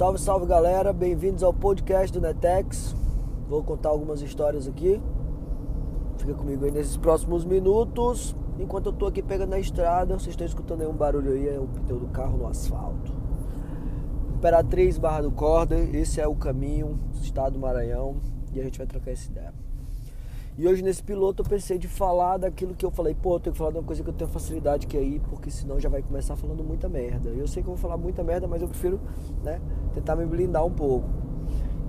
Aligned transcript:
Salve, 0.00 0.18
salve 0.18 0.46
galera, 0.46 0.94
bem-vindos 0.94 1.42
ao 1.42 1.52
podcast 1.52 2.10
do 2.10 2.22
Netex. 2.22 2.96
Vou 3.50 3.62
contar 3.62 3.90
algumas 3.90 4.22
histórias 4.22 4.66
aqui. 4.66 4.98
Fica 6.16 6.32
comigo 6.32 6.64
aí 6.64 6.70
nesses 6.70 6.96
próximos 6.96 7.44
minutos. 7.44 8.34
Enquanto 8.58 8.86
eu 8.86 8.92
tô 8.94 9.04
aqui 9.04 9.22
pegando 9.22 9.52
a 9.52 9.58
estrada, 9.58 10.18
vocês 10.18 10.30
estão 10.30 10.46
escutando 10.46 10.80
aí 10.80 10.86
um 10.86 10.94
barulho 10.94 11.32
aí, 11.32 11.46
é 11.50 11.60
o 11.60 11.66
pneu 11.66 11.98
do 11.98 12.06
carro 12.06 12.38
no 12.38 12.46
asfalto. 12.46 13.12
Imperatriz 14.36 14.96
Barra 14.96 15.20
do 15.20 15.32
Corda, 15.32 15.78
esse 15.78 16.18
é 16.18 16.26
o 16.26 16.34
caminho, 16.34 16.98
estado 17.20 17.52
do 17.52 17.58
Maranhão, 17.58 18.22
e 18.54 18.58
a 18.58 18.64
gente 18.64 18.78
vai 18.78 18.86
trocar 18.86 19.10
essa 19.10 19.30
ideia. 19.30 19.52
E 20.60 20.68
hoje 20.68 20.82
nesse 20.82 21.02
piloto 21.02 21.42
eu 21.42 21.46
pensei 21.48 21.78
de 21.78 21.88
falar 21.88 22.36
daquilo 22.36 22.74
que 22.74 22.84
eu 22.84 22.90
falei, 22.90 23.14
pô, 23.14 23.36
eu 23.36 23.40
tenho 23.40 23.54
que 23.54 23.58
falar 23.58 23.70
de 23.70 23.78
uma 23.78 23.82
coisa 23.82 24.02
que 24.02 24.10
eu 24.10 24.12
tenho 24.12 24.28
facilidade 24.28 24.86
que 24.86 24.94
é 24.94 25.02
ir, 25.02 25.18
porque 25.30 25.50
senão 25.50 25.80
já 25.80 25.88
vai 25.88 26.02
começar 26.02 26.36
falando 26.36 26.62
muita 26.62 26.86
merda. 26.86 27.30
Eu 27.30 27.48
sei 27.48 27.62
que 27.62 27.68
eu 27.70 27.72
vou 27.72 27.80
falar 27.80 27.96
muita 27.96 28.22
merda, 28.22 28.46
mas 28.46 28.60
eu 28.60 28.68
prefiro, 28.68 29.00
né, 29.42 29.58
tentar 29.94 30.16
me 30.16 30.26
blindar 30.26 30.62
um 30.62 30.70
pouco. 30.70 31.08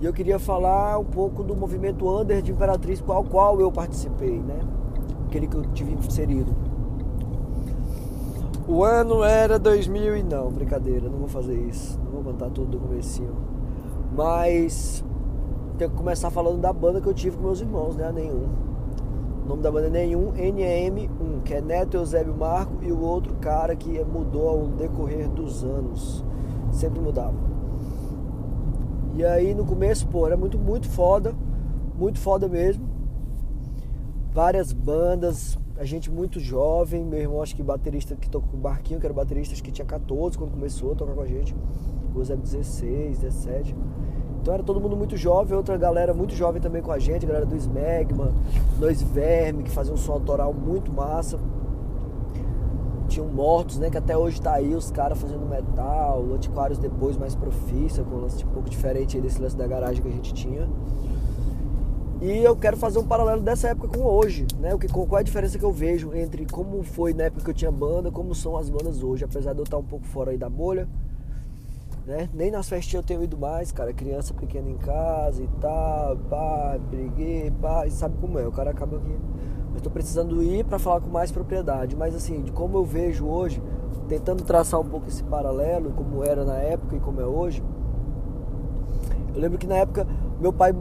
E 0.00 0.06
eu 0.06 0.12
queria 0.14 0.38
falar 0.38 0.98
um 0.98 1.04
pouco 1.04 1.42
do 1.42 1.54
movimento 1.54 2.08
Under 2.08 2.40
de 2.40 2.50
Imperatriz, 2.50 2.98
qual 3.02 3.22
qual 3.24 3.60
eu 3.60 3.70
participei, 3.70 4.40
né? 4.40 4.60
Aquele 5.26 5.48
que 5.48 5.56
eu 5.56 5.64
tive 5.74 5.92
inserido. 5.92 6.56
O 8.66 8.82
ano 8.82 9.22
era 9.22 9.58
2000 9.58 10.16
e 10.16 10.22
não, 10.22 10.50
brincadeira, 10.50 11.10
não 11.10 11.18
vou 11.18 11.28
fazer 11.28 11.58
isso. 11.68 12.00
Não 12.06 12.10
vou 12.10 12.32
contar 12.32 12.48
tudo 12.48 12.70
do 12.70 12.78
comecinho. 12.78 13.36
Mas 14.16 15.04
tenho 15.82 15.90
que 15.90 15.96
começar 15.96 16.30
falando 16.30 16.60
da 16.60 16.72
banda 16.72 17.00
que 17.00 17.08
eu 17.08 17.14
tive 17.14 17.36
com 17.36 17.42
meus 17.42 17.60
irmãos, 17.60 17.96
né? 17.96 18.12
Nenhum. 18.12 18.46
O 19.44 19.48
nome 19.48 19.62
da 19.62 19.70
banda 19.72 19.88
é 19.88 19.90
Nenhum, 19.90 20.32
NM1, 20.32 21.42
que 21.44 21.54
é 21.54 21.60
Neto 21.60 21.96
Eusébio 21.96 22.36
Marco 22.36 22.74
e 22.82 22.92
o 22.92 23.00
outro 23.00 23.34
cara 23.40 23.74
que 23.74 24.02
mudou 24.04 24.48
ao 24.48 24.66
decorrer 24.68 25.28
dos 25.28 25.64
anos. 25.64 26.24
Sempre 26.70 27.00
mudava. 27.00 27.34
E 29.16 29.24
aí 29.24 29.54
no 29.54 29.64
começo, 29.64 30.06
pô, 30.06 30.24
era 30.24 30.36
muito, 30.36 30.56
muito 30.56 30.88
foda. 30.88 31.34
Muito 31.98 32.20
foda 32.20 32.46
mesmo. 32.46 32.88
Várias 34.32 34.72
bandas, 34.72 35.58
a 35.76 35.84
gente 35.84 36.12
muito 36.12 36.38
jovem. 36.38 37.04
Meu 37.04 37.18
irmão, 37.18 37.42
acho 37.42 37.56
que 37.56 37.62
baterista 37.62 38.14
que 38.14 38.30
tocou 38.30 38.50
com 38.50 38.56
o 38.56 38.60
Barquinho, 38.60 39.00
que 39.00 39.06
era 39.06 39.12
baterista, 39.12 39.52
acho 39.52 39.64
que 39.64 39.72
tinha 39.72 39.84
14 39.84 40.38
quando 40.38 40.52
começou 40.52 40.92
a 40.92 40.94
tocar 40.94 41.12
com 41.12 41.22
a 41.22 41.26
gente. 41.26 41.52
O 42.14 42.20
Eusébio 42.20 42.44
16, 42.44 43.18
17. 43.18 43.74
Então 44.42 44.54
era 44.54 44.62
todo 44.64 44.80
mundo 44.80 44.96
muito 44.96 45.16
jovem, 45.16 45.56
outra 45.56 45.76
galera 45.76 46.12
muito 46.12 46.34
jovem 46.34 46.60
também 46.60 46.82
com 46.82 46.90
a 46.90 46.98
gente, 46.98 47.24
a 47.24 47.28
galera 47.28 47.46
do 47.46 47.54
Smegma, 47.54 48.32
Dois 48.76 49.00
Verme, 49.00 49.62
que 49.62 49.70
fazia 49.70 49.94
um 49.94 49.96
som 49.96 50.14
autoral 50.14 50.52
muito 50.52 50.92
massa. 50.92 51.38
Tinham 53.06 53.28
Mortos, 53.28 53.78
né? 53.78 53.88
Que 53.88 53.98
até 53.98 54.16
hoje 54.16 54.42
tá 54.42 54.54
aí, 54.54 54.74
os 54.74 54.90
caras 54.90 55.20
fazendo 55.20 55.48
metal, 55.48 56.24
Antiquários 56.34 56.76
depois 56.76 57.16
mais 57.16 57.36
profissa, 57.36 58.02
com 58.02 58.16
um 58.16 58.20
lance 58.22 58.44
um 58.44 58.48
pouco 58.48 58.68
diferente 58.68 59.20
desse 59.20 59.40
lance 59.40 59.56
da 59.56 59.66
garagem 59.66 60.02
que 60.02 60.08
a 60.08 60.12
gente 60.12 60.34
tinha. 60.34 60.68
E 62.20 62.38
eu 62.38 62.56
quero 62.56 62.76
fazer 62.76 62.98
um 62.98 63.06
paralelo 63.06 63.42
dessa 63.42 63.68
época 63.68 63.96
com 63.96 64.04
hoje, 64.04 64.44
né? 64.58 64.74
O 64.74 64.78
que, 64.78 64.88
qual 64.88 65.06
é 65.18 65.20
a 65.20 65.22
diferença 65.22 65.56
que 65.56 65.64
eu 65.64 65.72
vejo 65.72 66.12
entre 66.14 66.46
como 66.46 66.82
foi 66.82 67.14
na 67.14 67.24
época 67.24 67.44
que 67.44 67.50
eu 67.50 67.54
tinha 67.54 67.70
banda, 67.70 68.10
como 68.10 68.34
são 68.34 68.56
as 68.56 68.68
bandas 68.68 69.04
hoje, 69.04 69.24
apesar 69.24 69.52
de 69.52 69.60
eu 69.60 69.64
estar 69.64 69.78
um 69.78 69.84
pouco 69.84 70.04
fora 70.04 70.32
aí 70.32 70.38
da 70.38 70.50
bolha 70.50 70.88
né? 72.06 72.28
Nem 72.32 72.50
nas 72.50 72.68
festinhas 72.68 73.02
eu 73.02 73.06
tenho 73.06 73.22
ido 73.22 73.38
mais, 73.38 73.72
cara. 73.72 73.92
Criança 73.92 74.34
pequena 74.34 74.68
em 74.68 74.76
casa 74.76 75.42
e 75.42 75.48
tal, 75.60 76.16
pá, 76.28 76.78
briguei, 76.90 77.50
pá, 77.50 77.86
e 77.86 77.90
sabe 77.90 78.16
como 78.20 78.38
é, 78.38 78.46
o 78.46 78.52
cara 78.52 78.70
acaba 78.70 78.96
aqui. 78.96 79.16
Eu 79.74 79.80
tô 79.80 79.90
precisando 79.90 80.42
ir 80.42 80.64
para 80.64 80.78
falar 80.78 81.00
com 81.00 81.08
mais 81.08 81.30
propriedade, 81.30 81.96
mas 81.96 82.14
assim, 82.14 82.42
de 82.42 82.52
como 82.52 82.76
eu 82.76 82.84
vejo 82.84 83.26
hoje, 83.26 83.62
tentando 84.08 84.42
traçar 84.42 84.80
um 84.80 84.84
pouco 84.84 85.08
esse 85.08 85.24
paralelo, 85.24 85.92
como 85.92 86.22
era 86.22 86.44
na 86.44 86.56
época 86.56 86.96
e 86.96 87.00
como 87.00 87.20
é 87.20 87.26
hoje. 87.26 87.62
Eu 89.34 89.40
lembro 89.40 89.58
que 89.58 89.66
na 89.66 89.76
época 89.76 90.06
meu 90.38 90.52
pai 90.52 90.74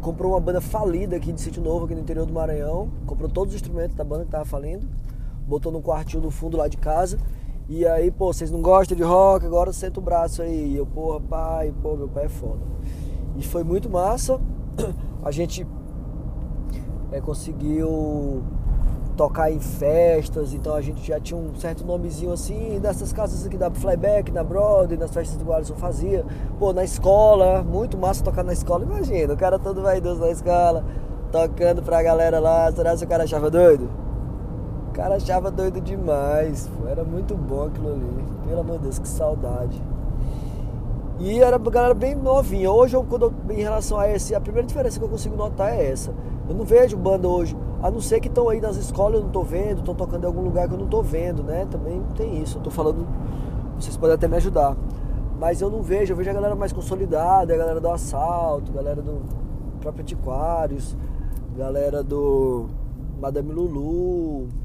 comprou 0.00 0.32
uma 0.32 0.40
banda 0.40 0.60
falida 0.60 1.16
aqui 1.16 1.32
de 1.32 1.40
Sítio 1.40 1.62
Novo, 1.62 1.84
aqui 1.84 1.94
no 1.94 2.00
interior 2.00 2.24
do 2.24 2.32
Maranhão, 2.32 2.90
comprou 3.04 3.28
todos 3.28 3.54
os 3.54 3.60
instrumentos 3.60 3.94
da 3.94 4.02
banda 4.04 4.24
que 4.24 4.30
tava 4.30 4.46
falindo, 4.46 4.88
botou 5.46 5.70
num 5.70 5.82
quartinho 5.82 6.22
no 6.22 6.30
fundo 6.30 6.56
lá 6.56 6.66
de 6.66 6.78
casa 6.78 7.18
e 7.72 7.86
aí, 7.86 8.10
pô, 8.10 8.32
vocês 8.32 8.50
não 8.50 8.60
gostam 8.60 8.96
de 8.96 9.04
rock, 9.04 9.46
agora 9.46 9.72
senta 9.72 10.00
o 10.00 10.02
braço 10.02 10.42
aí. 10.42 10.72
E 10.72 10.76
eu, 10.76 10.84
porra, 10.84 11.20
pai, 11.20 11.72
pô, 11.80 11.96
meu 11.96 12.08
pai 12.08 12.24
é 12.24 12.28
foda. 12.28 12.58
E 13.36 13.44
foi 13.44 13.62
muito 13.62 13.88
massa. 13.88 14.40
A 15.22 15.30
gente 15.30 15.64
é, 17.12 17.20
conseguiu 17.20 18.42
tocar 19.16 19.52
em 19.52 19.60
festas, 19.60 20.52
então 20.52 20.74
a 20.74 20.80
gente 20.80 21.06
já 21.06 21.20
tinha 21.20 21.38
um 21.38 21.54
certo 21.54 21.84
nomezinho 21.84 22.32
assim, 22.32 22.80
dessas 22.80 23.12
casas 23.12 23.46
aqui 23.46 23.58
da 23.58 23.70
Flyback, 23.70 24.32
da 24.32 24.42
Broadway, 24.42 24.98
nas 24.98 25.12
festas 25.12 25.36
do 25.36 25.52
Alisson 25.52 25.74
fazia. 25.74 26.24
Pô, 26.58 26.72
na 26.72 26.82
escola, 26.82 27.62
muito 27.62 27.96
massa 27.96 28.24
tocar 28.24 28.42
na 28.42 28.52
escola. 28.52 28.82
Imagina, 28.82 29.34
o 29.34 29.36
cara 29.36 29.60
todo 29.60 29.80
vaidoso 29.80 30.20
na 30.20 30.30
escola, 30.30 30.84
tocando 31.30 31.82
pra 31.82 32.02
galera 32.02 32.40
lá. 32.40 32.72
Será 32.72 32.96
que 32.96 33.04
o 33.04 33.08
cara 33.08 33.24
achava 33.24 33.48
doido? 33.48 34.09
Cara 35.00 35.14
achava 35.14 35.50
doido 35.50 35.80
demais, 35.80 36.68
era 36.86 37.02
muito 37.02 37.34
bom 37.34 37.68
aquilo 37.68 37.94
ali. 37.94 38.24
Pelo 38.46 38.60
amor 38.60 38.76
de 38.76 38.82
Deus, 38.82 38.98
que 38.98 39.08
saudade. 39.08 39.82
E 41.18 41.40
era 41.40 41.56
uma 41.56 41.70
galera 41.70 41.94
bem 41.94 42.14
novinha. 42.14 42.70
Hoje, 42.70 42.96
eu, 42.96 43.02
quando 43.02 43.22
eu, 43.48 43.56
em 43.56 43.62
relação 43.62 43.98
a 43.98 44.06
esse, 44.10 44.34
a 44.34 44.40
primeira 44.42 44.68
diferença 44.68 44.98
que 44.98 45.04
eu 45.06 45.08
consigo 45.08 45.34
notar 45.34 45.72
é 45.72 45.90
essa. 45.90 46.12
Eu 46.46 46.54
não 46.54 46.66
vejo 46.66 46.98
banda 46.98 47.26
hoje, 47.26 47.56
a 47.82 47.90
não 47.90 47.98
ser 47.98 48.20
que 48.20 48.28
estão 48.28 48.50
aí 48.50 48.60
nas 48.60 48.76
escolas 48.76 49.20
eu 49.20 49.24
não 49.24 49.30
tô 49.30 49.42
vendo, 49.42 49.78
estão 49.78 49.94
tocando 49.94 50.24
em 50.24 50.26
algum 50.26 50.42
lugar 50.42 50.68
que 50.68 50.74
eu 50.74 50.78
não 50.78 50.86
tô 50.86 51.02
vendo, 51.02 51.42
né? 51.42 51.66
Também 51.70 52.02
tem 52.14 52.42
isso. 52.42 52.58
Eu 52.58 52.62
tô 52.62 52.70
falando, 52.70 53.08
vocês 53.78 53.96
podem 53.96 54.16
até 54.16 54.28
me 54.28 54.36
ajudar. 54.36 54.76
Mas 55.38 55.62
eu 55.62 55.70
não 55.70 55.80
vejo, 55.80 56.12
eu 56.12 56.16
vejo 56.18 56.28
a 56.28 56.34
galera 56.34 56.54
mais 56.54 56.74
consolidada, 56.74 57.54
a 57.54 57.56
galera 57.56 57.80
do 57.80 57.88
assalto, 57.88 58.70
a 58.70 58.74
galera 58.74 59.00
do 59.00 59.22
próprio 59.80 60.02
Antiquários, 60.02 60.94
galera 61.56 62.04
do 62.04 62.66
Madame 63.18 63.50
Lulu, 63.50 64.59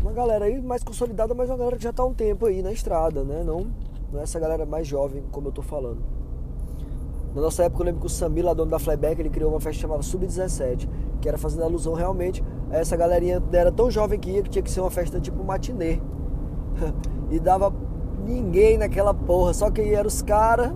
uma 0.00 0.12
galera 0.12 0.44
aí 0.44 0.60
mais 0.60 0.82
consolidada, 0.82 1.34
mas 1.34 1.50
uma 1.50 1.56
galera 1.56 1.76
que 1.76 1.82
já 1.82 1.90
está 1.90 2.02
há 2.02 2.06
um 2.06 2.14
tempo 2.14 2.46
aí 2.46 2.62
na 2.62 2.72
estrada, 2.72 3.24
né? 3.24 3.42
Não, 3.44 3.66
não 4.12 4.20
é 4.20 4.22
essa 4.22 4.38
galera 4.38 4.64
mais 4.64 4.86
jovem, 4.86 5.22
como 5.30 5.48
eu 5.48 5.52
tô 5.52 5.62
falando. 5.62 5.98
Na 7.34 7.42
nossa 7.42 7.64
época, 7.64 7.82
eu 7.82 7.86
lembro 7.86 8.00
que 8.00 8.06
o 8.06 8.10
Samir, 8.10 8.44
lá 8.44 8.54
dono 8.54 8.70
da 8.70 8.78
Flyback, 8.78 9.20
ele 9.20 9.28
criou 9.28 9.50
uma 9.50 9.60
festa 9.60 9.72
que 9.72 9.80
chamava 9.80 10.02
Sub-17, 10.02 10.88
que 11.20 11.28
era 11.28 11.36
fazendo 11.36 11.64
alusão 11.64 11.94
realmente 11.94 12.42
a 12.70 12.76
essa 12.76 12.96
galerinha 12.96 13.42
era 13.52 13.72
tão 13.72 13.90
jovem 13.90 14.18
que 14.18 14.30
ia 14.30 14.42
que 14.42 14.50
tinha 14.50 14.62
que 14.62 14.70
ser 14.70 14.80
uma 14.80 14.90
festa 14.90 15.20
tipo 15.20 15.42
matinê. 15.44 16.00
e 17.30 17.38
dava 17.38 17.72
ninguém 18.24 18.78
naquela 18.78 19.12
porra, 19.12 19.52
só 19.52 19.70
que 19.70 19.80
eram 19.82 20.08
os 20.08 20.22
caras, 20.22 20.72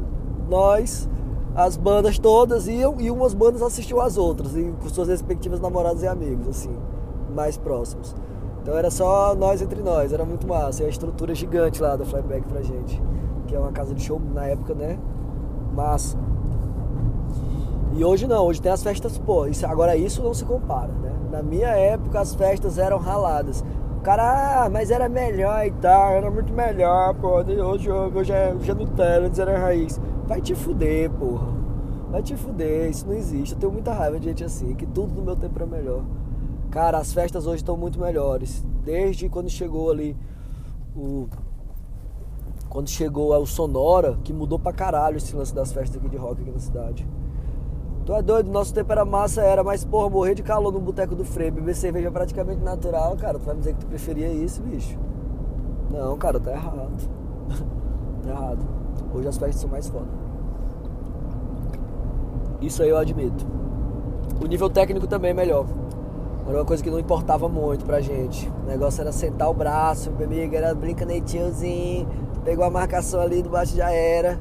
nós, 0.49 1.09
as 1.55 1.77
bandas 1.77 2.19
todas 2.19 2.67
iam 2.67 3.01
e 3.01 3.11
umas 3.11 3.35
bandas 3.35 3.63
assistiam 3.63 4.01
as 4.01 4.17
outras, 4.17 4.57
e 4.57 4.73
com 4.81 4.89
suas 4.89 5.09
respectivas 5.09 5.61
namoradas 5.61 6.03
e 6.03 6.07
amigos, 6.07 6.49
assim, 6.49 6.77
mais 7.35 7.57
próximos. 7.57 8.15
Então 8.63 8.79
era 8.79 8.91
só 8.93 9.35
nós 9.35 9.61
entre 9.61 9.83
nós, 9.83 10.13
era 10.13 10.25
muito 10.25 10.47
massa. 10.47 10.85
E 10.85 10.87
a 10.87 10.89
estrutura 10.89 11.35
gigante 11.35 11.83
lá 11.83 11.97
da 11.97 12.05
Flyback 12.05 12.47
pra 12.47 12.63
gente. 12.63 13.03
Que 13.49 13.57
é 13.57 13.59
uma 13.59 13.73
casa 13.73 13.93
de 13.93 14.01
show 14.03 14.21
na 14.33 14.47
época, 14.47 14.73
né? 14.73 14.99
Massa. 15.75 16.17
E 17.95 18.05
hoje 18.05 18.27
não, 18.27 18.47
hoje 18.47 18.63
tem 18.63 18.73
as 18.73 18.83
festas, 18.83 19.19
pô, 19.19 19.47
isso, 19.47 19.67
agora 19.67 19.95
isso 19.95 20.23
não 20.23 20.33
se 20.33 20.47
compara, 20.47 20.93
né? 20.93 21.13
Na 21.31 21.43
minha 21.43 21.69
época 21.69 22.21
as 22.21 22.35
festas 22.35 22.79
eram 22.79 22.97
raladas. 22.99 23.63
O 23.99 24.01
cara, 24.01 24.65
ah, 24.65 24.71
mas 24.71 24.91
era 24.91 25.09
melhor 25.09 25.67
e 25.67 25.71
tal, 25.73 26.13
era 26.13 26.31
muito 26.31 26.53
melhor, 26.53 27.15
pô. 27.15 27.41
Hoje, 27.41 27.91
hoje, 28.15 28.33
é, 28.33 28.55
hoje 28.55 28.71
é 28.71 28.75
Nutella, 28.75 29.27
antes 29.27 29.39
era 29.39 29.59
raiz. 29.59 30.01
Vai 30.27 30.41
te 30.41 30.55
fuder, 30.55 31.11
porra. 31.11 31.49
Vai 32.11 32.23
te 32.23 32.35
fuder, 32.37 32.89
isso 32.89 33.07
não 33.07 33.15
existe. 33.15 33.55
Eu 33.55 33.61
tenho 33.61 33.73
muita 33.73 33.93
raiva 33.93 34.19
de 34.19 34.27
gente 34.27 34.45
assim, 34.45 34.75
que 34.75 34.87
tudo 34.87 35.15
no 35.15 35.23
meu 35.23 35.37
tempo 35.37 35.53
era 35.57 35.67
melhor. 35.67 36.03
Cara, 36.73 36.97
as 36.97 37.13
festas 37.13 37.47
hoje 37.47 37.57
estão 37.57 37.77
muito 37.77 38.01
melhores. 38.01 38.65
Desde 38.83 39.29
quando 39.29 39.51
chegou 39.51 39.91
ali 39.91 40.17
o. 40.97 41.29
Quando 42.71 42.89
chegou 42.89 43.37
o 43.37 43.47
Sonora, 43.47 44.17
que 44.25 44.33
mudou 44.33 44.59
pra 44.59 44.73
caralho 44.73 45.19
esse 45.19 45.37
lance 45.37 45.55
das 45.55 45.71
festas 45.71 45.99
aqui 45.99 46.09
de 46.09 46.17
rock 46.17 46.41
aqui 46.41 46.51
na 46.51 46.59
cidade. 46.59 47.07
Tu 48.07 48.15
é 48.15 48.23
doido, 48.23 48.51
nosso 48.51 48.73
tempo 48.73 48.91
era 48.91 49.05
massa, 49.05 49.43
era, 49.43 49.63
mas 49.63 49.85
porra, 49.85 50.09
morrer 50.09 50.35
de 50.35 50.43
calor 50.43 50.73
no 50.73 50.81
boteco 50.81 51.15
do 51.15 51.25
Frei, 51.25 51.51
beber 51.51 51.77
cerveja 51.77 52.11
praticamente 52.11 52.63
natural, 52.63 53.17
cara, 53.17 53.39
tu 53.39 53.45
vai 53.45 53.55
me 53.55 53.61
dizer 53.61 53.75
que 53.75 53.81
tu 53.81 53.87
preferia 53.87 54.29
isso, 54.33 54.63
bicho? 54.63 54.99
Não, 55.91 56.17
cara, 56.17 56.41
tá 56.41 56.53
errado. 56.53 57.09
tá 58.25 58.31
errado. 58.31 58.61
Hoje 59.15 59.29
as 59.29 59.37
festas 59.37 59.61
são 59.61 59.71
mais 59.71 59.89
foda. 59.89 60.09
Isso 62.63 62.83
aí 62.83 62.89
eu 62.89 62.97
admito. 62.97 63.47
O 64.43 64.47
nível 64.47 64.71
técnico 64.71 65.07
também 65.07 65.33
é 65.33 65.35
melhor. 65.35 65.67
Era 66.47 66.59
uma 66.59 66.65
coisa 66.65 66.83
que 66.83 66.91
não 66.91 66.99
importava 66.99 67.49
muito 67.49 67.85
pra 67.85 68.01
gente. 68.01 68.51
O 68.65 68.67
negócio 68.67 69.01
era 69.01 69.13
sentar 69.13 69.49
o 69.49 69.55
braço, 69.55 70.11
meu 70.11 70.27
amigo, 70.27 70.55
era 70.55 70.75
brincadeirazinho, 70.75 72.09
pegou 72.45 72.65
a 72.65 72.71
marcação 72.71 73.21
ali 73.21 73.43
do 73.43 73.49
baixo 73.49 73.77
já 73.77 73.91
era. 73.91 74.39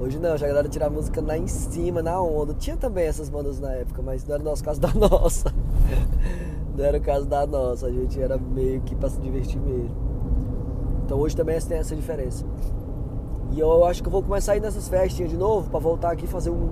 Hoje 0.00 0.18
não, 0.18 0.36
já 0.36 0.46
a 0.46 0.48
galera 0.48 0.86
a 0.86 0.90
música 0.90 1.20
lá 1.20 1.36
em 1.36 1.46
cima, 1.46 2.02
na 2.02 2.20
onda. 2.20 2.54
Tinha 2.54 2.76
também 2.76 3.06
essas 3.06 3.28
bandas 3.28 3.60
na 3.60 3.70
época, 3.72 4.02
mas 4.02 4.26
não 4.26 4.34
era 4.34 4.42
o 4.42 4.46
nosso 4.46 4.64
caso 4.64 4.80
da 4.82 4.92
nossa. 4.94 5.54
não 6.76 6.84
era 6.84 6.98
o 6.98 7.00
caso 7.00 7.26
da 7.26 7.46
nossa, 7.46 7.86
a 7.86 7.92
gente 7.92 8.20
era 8.20 8.36
meio 8.36 8.80
que 8.80 8.94
pra 8.94 9.08
se 9.08 9.20
divertir 9.20 9.60
mesmo. 9.60 9.94
Então 11.04 11.18
hoje 11.18 11.36
também 11.36 11.60
tem 11.60 11.78
essa 11.78 11.94
diferença. 11.94 12.44
E 13.52 13.60
eu 13.60 13.84
acho 13.84 14.02
que 14.02 14.08
eu 14.08 14.12
vou 14.12 14.22
começar 14.22 14.52
a 14.52 14.56
ir 14.56 14.60
nessas 14.60 14.88
festinhas 14.88 15.30
de 15.30 15.36
novo 15.36 15.68
para 15.70 15.80
voltar 15.80 16.12
aqui 16.12 16.26
fazer 16.26 16.50
um, 16.50 16.70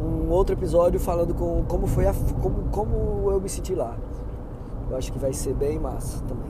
um 0.00 0.30
outro 0.30 0.54
episódio 0.54 1.00
falando 1.00 1.34
com 1.34 1.64
como 1.64 1.86
foi 1.86 2.06
a, 2.06 2.14
como, 2.40 2.68
como 2.70 3.30
eu 3.30 3.40
me 3.40 3.48
senti 3.48 3.74
lá. 3.74 3.96
Eu 4.90 4.96
acho 4.96 5.12
que 5.12 5.18
vai 5.18 5.32
ser 5.32 5.54
bem 5.54 5.78
massa 5.78 6.22
também. 6.24 6.48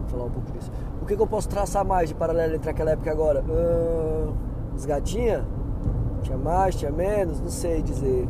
Vou 0.00 0.08
falar 0.08 0.24
um 0.24 0.30
pouco 0.30 0.52
disso. 0.52 0.70
O 1.00 1.06
que, 1.06 1.16
que 1.16 1.22
eu 1.22 1.26
posso 1.26 1.48
traçar 1.48 1.84
mais 1.84 2.08
de 2.08 2.14
paralelo 2.14 2.54
entre 2.54 2.70
aquela 2.70 2.90
época 2.90 3.08
e 3.08 3.12
agora? 3.12 3.42
Uh, 3.42 4.34
as 4.74 4.84
gatinhas? 4.84 5.44
Tinha 6.22 6.36
mais, 6.36 6.76
tinha 6.76 6.90
menos? 6.90 7.40
Não 7.40 7.48
sei 7.48 7.82
dizer. 7.82 8.28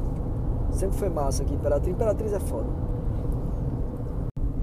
Sempre 0.71 0.97
foi 0.97 1.09
massa 1.09 1.43
aqui. 1.43 1.55
Imperatriz, 1.55 1.95
Imperatriz 1.95 2.33
é 2.33 2.41
foda. 2.41 2.69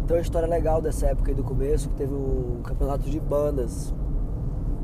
Então 0.04 0.18
a 0.18 0.22
história 0.22 0.48
legal 0.48 0.82
dessa 0.82 1.08
época 1.08 1.34
do 1.36 1.44
começo, 1.44 1.88
que 1.90 1.96
teve 1.96 2.14
um 2.14 2.62
campeonato 2.64 3.08
de 3.08 3.20
bandas 3.20 3.94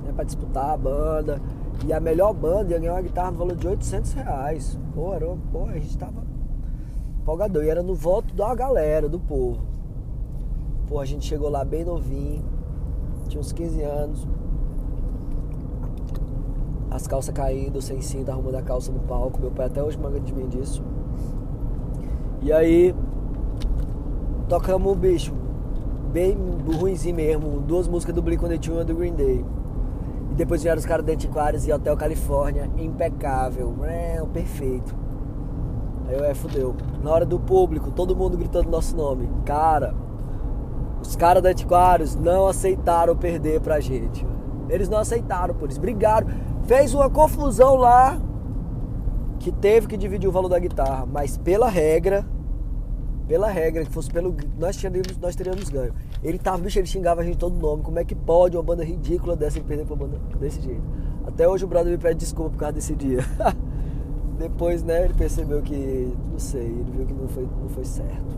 né, 0.04 0.14
para 0.14 0.24
disputar 0.24 0.72
a 0.72 0.78
banda. 0.78 1.42
E 1.84 1.92
a 1.92 2.00
melhor 2.00 2.34
banda 2.34 2.72
ia 2.72 2.80
ganhar 2.80 2.94
uma 2.94 3.02
guitarra 3.02 3.32
no 3.32 3.38
valor 3.38 3.56
de 3.56 3.68
800 3.68 4.14
reais. 4.14 4.80
Pô, 4.94 5.14
era, 5.14 5.26
pô 5.52 5.66
a 5.66 5.74
gente 5.74 5.98
tava 5.98 6.24
empolgador. 7.22 7.64
E 7.64 7.70
era 7.70 7.82
no 7.82 7.96
voto 7.96 8.34
da 8.36 8.54
galera, 8.54 9.10
do 9.10 9.20
povo. 9.20 9.62
Pô, 10.88 11.00
a 11.00 11.06
gente 11.06 11.26
chegou 11.26 11.50
lá 11.50 11.66
bem 11.66 11.84
novinho, 11.84 12.44
tinha 13.28 13.42
uns 13.42 13.52
15 13.52 13.82
anos. 13.82 14.28
As 16.92 17.08
calças 17.08 17.34
caindo, 17.34 17.82
sem 17.82 18.00
cinto, 18.00 18.30
arrumando 18.30 18.56
a 18.56 18.62
calça 18.62 18.92
no 18.92 19.00
palco. 19.00 19.42
Meu 19.42 19.52
pai 19.52 19.66
até 19.66 19.84
hoje 19.84 19.98
manga 19.98 20.20
de 20.20 20.34
mim 20.34 20.48
disso. 20.48 20.84
E 22.42 22.54
aí, 22.54 22.96
tocamos 24.48 24.92
o 24.92 24.96
bicho, 24.96 25.34
bem 26.14 26.38
ruimzinho 26.80 27.16
mesmo. 27.16 27.60
Duas 27.62 27.88
músicas 27.88 28.14
do 28.14 28.22
Blink-182 28.22 28.82
e 28.82 28.86
do 28.86 28.96
Green 28.96 29.16
Day. 29.16 29.44
Depois 30.36 30.62
vieram 30.62 30.80
os 30.80 30.86
caras 30.86 31.06
do 31.06 31.12
Antiquários 31.12 31.66
e 31.66 31.72
Hotel 31.72 31.96
Califórnia, 31.96 32.70
impecável, 32.78 33.74
é, 33.84 34.22
perfeito. 34.34 34.94
Aí 36.08 36.16
eu, 36.16 36.26
é, 36.26 36.34
fudeu. 36.34 36.76
Na 37.02 37.12
hora 37.12 37.26
do 37.26 37.40
público, 37.40 37.90
todo 37.90 38.16
mundo 38.16 38.38
gritando 38.38 38.70
nosso 38.70 38.96
nome. 38.96 39.30
Cara, 39.46 39.96
os 41.02 41.16
caras 41.16 41.42
da 41.42 41.50
Antiquários 41.50 42.16
não 42.16 42.48
aceitaram 42.48 43.16
perder 43.16 43.62
pra 43.62 43.80
gente. 43.80 44.26
Eles 44.70 44.90
não 44.90 44.98
aceitaram, 44.98 45.56
por 45.56 45.70
isso. 45.70 45.80
Brigaram. 45.80 46.28
Fez 46.64 46.94
uma 46.94 47.10
confusão 47.10 47.76
lá 47.76 48.18
que 49.40 49.52
teve 49.52 49.88
que 49.88 49.96
dividir 49.96 50.28
o 50.28 50.32
valor 50.32 50.50
da 50.50 50.60
guitarra. 50.60 51.06
Mas 51.06 51.38
pela 51.38 51.70
regra, 51.70 52.26
pela 53.28 53.48
regra, 53.48 53.84
que 53.84 53.92
fosse 53.92 54.10
pelo. 54.10 54.36
Nós 54.58 54.78
teríamos, 54.78 55.18
nós 55.18 55.36
teríamos 55.36 55.70
ganho. 55.70 55.94
Ele 56.24 56.38
tava, 56.38 56.58
bicho, 56.60 56.80
ele 56.80 56.88
xingava 56.88 57.22
a 57.22 57.24
gente 57.24 57.38
todo 57.38 57.56
nome. 57.56 57.84
Como 57.84 58.00
é 58.00 58.04
que 58.04 58.16
pode 58.16 58.56
uma 58.56 58.64
banda 58.64 58.84
ridícula 58.84 59.36
dessa 59.36 59.58
ele 59.58 59.68
perder 59.68 59.86
pra 59.86 59.96
banda 59.96 60.20
desse 60.40 60.62
jeito? 60.62 60.84
Até 61.26 61.48
hoje 61.48 61.66
o 61.66 61.68
brother 61.68 61.92
me 61.92 61.98
pede 61.98 62.20
desculpa 62.20 62.52
por 62.52 62.58
causa 62.58 62.74
desse 62.74 62.96
dia. 62.96 63.20
Depois, 64.38 64.84
né, 64.84 65.06
ele 65.06 65.14
percebeu 65.14 65.62
que. 65.62 66.14
Não 66.32 66.40
sei, 66.40 66.66
ele 66.66 66.92
viu 66.92 67.06
que 67.06 67.14
não 67.14 67.28
foi, 67.28 67.48
não 67.62 67.70
foi 67.70 67.86
certo. 67.86 68.36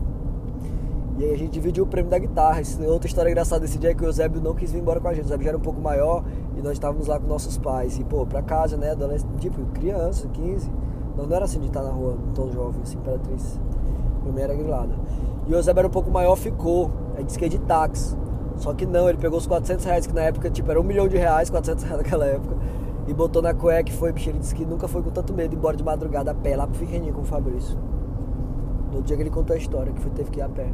E 1.18 1.24
aí 1.24 1.32
a 1.32 1.36
gente 1.36 1.50
dividiu 1.50 1.82
o 1.82 1.86
prêmio 1.86 2.10
da 2.10 2.18
guitarra. 2.18 2.62
Outra 2.86 3.08
história 3.08 3.28
engraçada 3.28 3.62
desse 3.62 3.76
dia 3.76 3.90
é 3.90 3.94
que 3.94 4.04
o 4.04 4.06
Eusébio 4.06 4.40
não 4.40 4.54
quis 4.54 4.70
vir 4.70 4.78
embora 4.78 5.00
com 5.00 5.08
a 5.08 5.12
gente. 5.12 5.24
O 5.24 5.26
Eusébio 5.26 5.44
já 5.44 5.50
era 5.50 5.58
um 5.58 5.60
pouco 5.60 5.80
maior 5.80 6.24
e 6.56 6.62
nós 6.62 6.74
estávamos 6.74 7.08
lá 7.08 7.18
com 7.18 7.26
nossos 7.26 7.58
pais. 7.58 7.98
E, 7.98 8.04
pô, 8.04 8.24
pra 8.24 8.40
casa, 8.40 8.76
né, 8.76 8.94
tipo, 9.40 9.60
criança, 9.72 10.28
15. 10.28 10.70
Não, 11.18 11.26
não 11.26 11.36
era 11.36 11.44
assim 11.46 11.58
de 11.58 11.66
estar 11.66 11.82
na 11.82 11.90
rua 11.90 12.16
tão 12.32 12.48
jovem, 12.52 12.80
assim, 12.80 12.96
Imperatriz 12.96 13.58
primeira 14.22 14.54
grilada. 14.54 14.94
E 15.46 15.52
o 15.52 15.56
Eusébio 15.56 15.80
era 15.80 15.88
um 15.88 15.90
pouco 15.90 16.10
maior, 16.10 16.36
ficou. 16.36 16.90
Aí 17.16 17.24
disse 17.24 17.38
que 17.38 17.44
é 17.44 17.48
de 17.48 17.58
táxi. 17.58 18.16
Só 18.56 18.74
que 18.74 18.84
não, 18.86 19.08
ele 19.08 19.18
pegou 19.18 19.38
os 19.38 19.46
400 19.46 19.84
reais, 19.84 20.06
que 20.06 20.14
na 20.14 20.22
época, 20.22 20.50
tipo, 20.50 20.70
era 20.70 20.80
um 20.80 20.84
milhão 20.84 21.08
de 21.08 21.16
reais, 21.16 21.48
400 21.48 21.84
reais 21.84 21.98
naquela 21.98 22.26
época. 22.26 22.56
E 23.06 23.14
botou 23.14 23.40
na 23.40 23.54
cueca 23.54 23.90
e 23.90 23.94
foi, 23.94 24.12
bicho, 24.12 24.28
ele 24.28 24.38
disse 24.38 24.54
que 24.54 24.64
nunca 24.64 24.86
foi 24.86 25.02
com 25.02 25.10
tanto 25.10 25.32
medo 25.32 25.54
embora 25.54 25.76
de 25.76 25.82
madrugada 25.82 26.30
a 26.30 26.34
pé, 26.34 26.56
lá 26.56 26.66
pro 26.66 26.76
Firreninho 26.76 27.14
com 27.14 27.22
o 27.22 27.24
Fabrício. 27.24 27.78
No 28.92 29.02
dia 29.02 29.16
que 29.16 29.22
ele 29.22 29.30
contou 29.30 29.54
a 29.54 29.58
história, 29.58 29.92
que 29.92 30.00
foi, 30.00 30.10
teve 30.10 30.30
que 30.30 30.40
ir 30.40 30.42
a 30.42 30.48
pé. 30.48 30.70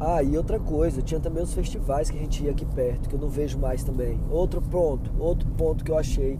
Ah, 0.00 0.22
e 0.22 0.36
outra 0.36 0.58
coisa, 0.58 1.00
tinha 1.00 1.20
também 1.20 1.42
os 1.42 1.54
festivais 1.54 2.10
que 2.10 2.18
a 2.18 2.20
gente 2.20 2.44
ia 2.44 2.50
aqui 2.50 2.64
perto, 2.66 3.08
que 3.08 3.14
eu 3.14 3.20
não 3.20 3.28
vejo 3.28 3.58
mais 3.58 3.84
também. 3.84 4.20
Outro 4.30 4.60
ponto, 4.60 5.12
outro 5.18 5.48
ponto 5.50 5.84
que 5.84 5.90
eu 5.90 5.98
achei 5.98 6.38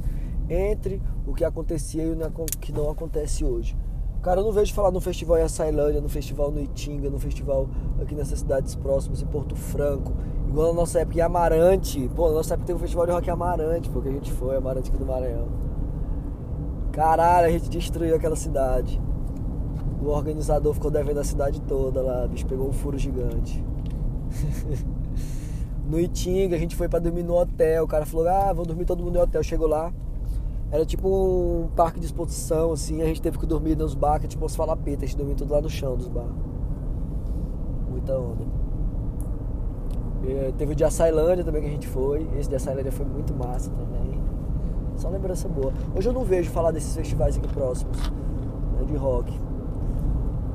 entre 0.49 1.01
o 1.27 1.35
que 1.35 1.45
acontecia 1.45 2.03
e 2.03 2.11
o 2.11 2.45
que 2.61 2.73
não 2.73 2.91
acontece 2.91 3.45
hoje. 3.45 3.77
Cara, 4.23 4.41
eu 4.41 4.45
não 4.45 4.53
vejo 4.53 4.73
falar 4.73 4.91
no 4.91 5.03
festival 5.03 5.37
em 5.37 5.43
Açailândia, 5.43 6.01
no 6.01 6.09
festival 6.09 6.51
no 6.51 6.59
Itinga, 6.59 7.11
no 7.11 7.19
festival 7.19 7.69
aqui 8.01 8.15
nessas 8.15 8.39
cidades 8.39 8.75
próximas, 8.75 9.21
em 9.21 9.27
Porto 9.27 9.55
Franco. 9.55 10.15
Igual 10.49 10.69
na 10.69 10.81
nossa 10.81 11.01
época 11.01 11.19
em 11.19 11.21
Amarante. 11.21 12.09
Pô, 12.17 12.29
na 12.29 12.37
nossa 12.37 12.55
época 12.55 12.69
teve 12.69 12.79
um 12.79 12.81
festival 12.81 13.05
de 13.05 13.13
rock 13.13 13.29
Amarante, 13.29 13.91
porque 13.91 14.09
a 14.09 14.13
gente 14.13 14.33
foi, 14.33 14.57
Amarante 14.57 14.89
aqui 14.89 14.99
do 14.99 15.05
Maranhão. 15.05 15.47
Caralho, 16.91 17.49
a 17.49 17.51
gente 17.51 17.69
destruiu 17.69 18.17
aquela 18.17 18.35
cidade. 18.35 18.99
O 20.01 20.07
organizador 20.07 20.73
ficou 20.73 20.91
devendo 20.91 21.21
a 21.21 21.25
cidade 21.25 21.61
toda 21.61 22.01
lá, 22.01 22.27
bicho, 22.27 22.47
pegou 22.47 22.69
um 22.69 22.73
furo 22.73 22.97
gigante. 22.97 23.63
no 25.87 26.01
Itinga, 26.01 26.57
a 26.57 26.59
gente 26.59 26.77
foi 26.77 26.89
para 26.89 26.99
dormir 26.99 27.25
no 27.25 27.35
hotel. 27.35 27.85
O 27.85 27.89
cara 27.89 28.07
falou: 28.07 28.27
ah, 28.29 28.53
vou 28.55 28.65
dormir 28.65 28.87
todo 28.87 29.03
mundo 29.03 29.17
no 29.17 29.23
hotel. 29.23 29.43
Chegou 29.43 29.67
lá, 29.67 29.93
era 30.75 30.85
tipo 30.85 31.09
um 31.09 31.69
parque 31.69 32.01
de 32.01 32.07
exposição, 32.07 32.73
assim, 32.73 33.01
a 33.01 33.05
gente 33.05 33.23
teve 33.23 33.39
que 33.39 33.47
dormir 33.47 33.77
nos 33.77 33.95
barcos, 33.95 34.29
tipo 34.29 34.45
os 34.45 34.57
falapetas, 34.57 35.05
a 35.05 35.07
gente 35.07 35.17
dormia 35.17 35.37
tudo 35.37 35.53
lá 35.53 35.61
no 35.61 35.71
chão 35.71 35.97
dos 35.97 36.09
barcos. 36.09 36.35
Muita 37.89 38.19
onda. 38.19 38.45
E, 40.25 40.53
teve 40.59 40.73
o 40.73 40.75
de 40.75 40.83
Açailândia 40.83 41.45
também 41.45 41.63
que 41.63 41.69
a 41.69 41.71
gente 41.71 41.87
foi. 41.87 42.29
Esse 42.37 42.49
de 42.49 42.57
Açailândia 42.57 42.91
foi 42.91 43.07
muito 43.07 43.33
massa 43.33 43.71
também. 43.71 44.21
Só 44.97 45.09
lembrança 45.11 45.49
boa. 45.49 45.73
Hoje 45.97 46.09
eu 46.09 46.13
não 46.13 46.25
vejo 46.25 46.51
falar 46.51 46.73
desses 46.73 46.93
festivais 46.97 47.37
aqui 47.37 47.47
próximos, 47.47 47.97
né, 48.77 48.85
de 48.85 48.97
rock. 48.97 49.33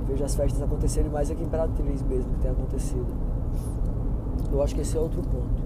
Eu 0.01 0.05
vejo 0.05 0.25
as 0.25 0.35
festas 0.35 0.61
acontecerem 0.61 1.09
mais 1.09 1.31
aqui 1.31 1.41
em 1.41 1.45
Imperatriz 1.45 2.03
mesmo, 2.03 2.33
que 2.33 2.39
tem 2.41 2.51
acontecido. 2.51 3.07
Eu 4.51 4.61
acho 4.61 4.75
que 4.75 4.81
esse 4.81 4.97
é 4.97 4.99
outro 4.99 5.21
ponto. 5.21 5.63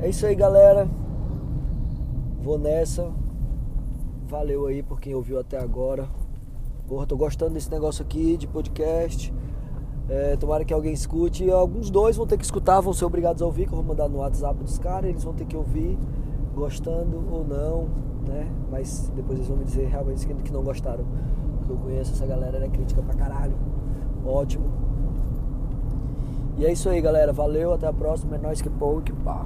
É 0.00 0.08
isso 0.08 0.24
aí, 0.24 0.34
galera. 0.34 0.88
Vou 2.42 2.58
nessa. 2.58 3.12
Valeu 4.32 4.66
aí 4.66 4.82
por 4.82 4.98
quem 4.98 5.14
ouviu 5.14 5.38
até 5.38 5.58
agora. 5.58 6.08
Porra, 6.88 7.04
tô 7.04 7.18
gostando 7.18 7.52
desse 7.52 7.70
negócio 7.70 8.02
aqui 8.02 8.38
de 8.38 8.46
podcast. 8.46 9.30
É, 10.08 10.36
tomara 10.36 10.64
que 10.64 10.72
alguém 10.72 10.94
escute. 10.94 11.50
Alguns 11.50 11.90
dois 11.90 12.16
vão 12.16 12.26
ter 12.26 12.38
que 12.38 12.44
escutar, 12.44 12.80
vão 12.80 12.94
ser 12.94 13.04
obrigados 13.04 13.42
a 13.42 13.44
ouvir, 13.44 13.66
que 13.66 13.74
eu 13.74 13.76
vou 13.76 13.84
mandar 13.84 14.08
no 14.08 14.20
WhatsApp 14.20 14.58
dos 14.64 14.78
caras. 14.78 15.10
Eles 15.10 15.22
vão 15.22 15.34
ter 15.34 15.44
que 15.44 15.54
ouvir, 15.54 15.98
gostando 16.54 17.22
ou 17.30 17.44
não, 17.46 17.88
né? 18.26 18.50
Mas 18.70 19.12
depois 19.14 19.36
eles 19.36 19.48
vão 19.48 19.58
me 19.58 19.66
dizer 19.66 19.86
realmente 19.88 20.26
que 20.26 20.50
não 20.50 20.62
gostaram. 20.62 21.04
Porque 21.58 21.72
eu 21.74 21.76
conheço 21.76 22.12
essa 22.12 22.24
galera, 22.24 22.64
é 22.64 22.68
crítica 22.70 23.02
pra 23.02 23.14
caralho. 23.14 23.54
Ótimo. 24.24 24.64
E 26.56 26.64
é 26.64 26.72
isso 26.72 26.88
aí, 26.88 27.02
galera. 27.02 27.34
Valeu, 27.34 27.74
até 27.74 27.86
a 27.86 27.92
próxima. 27.92 28.36
É 28.36 28.38
nóis 28.38 28.62
que 28.62 28.70
pô, 28.70 28.98
que 29.02 29.12
pá. 29.12 29.44